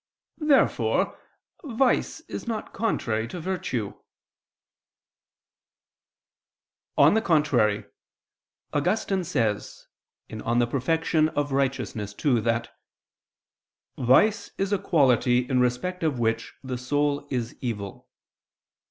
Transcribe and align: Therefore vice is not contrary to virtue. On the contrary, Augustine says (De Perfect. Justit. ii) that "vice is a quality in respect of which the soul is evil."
Therefore 0.39 1.19
vice 1.63 2.21
is 2.21 2.47
not 2.47 2.73
contrary 2.73 3.27
to 3.27 3.39
virtue. 3.39 3.93
On 6.97 7.13
the 7.13 7.21
contrary, 7.21 7.85
Augustine 8.73 9.23
says 9.23 9.85
(De 10.27 10.37
Perfect. 10.65 11.05
Justit. 11.05 12.25
ii) 12.25 12.39
that 12.41 12.75
"vice 13.95 14.49
is 14.57 14.73
a 14.73 14.79
quality 14.79 15.47
in 15.47 15.59
respect 15.59 16.01
of 16.01 16.17
which 16.17 16.55
the 16.63 16.79
soul 16.79 17.27
is 17.29 17.53
evil." 17.61 18.09